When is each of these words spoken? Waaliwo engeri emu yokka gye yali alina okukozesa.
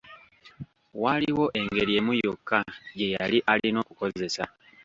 Waaliwo 1.01 1.45
engeri 1.59 1.91
emu 1.99 2.13
yokka 2.23 2.59
gye 2.97 3.07
yali 3.15 3.37
alina 3.51 3.77
okukozesa. 3.83 4.43